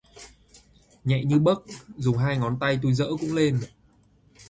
Nhẹ 1.05 1.23
như 1.25 1.39
bấc 1.39 1.61
dùng 1.97 2.17
hai 2.17 2.37
ngón 2.37 2.57
tay 2.59 2.79
tui 2.81 2.93
dỡ 2.93 3.07
cũng 3.19 3.33
lên 3.33 3.59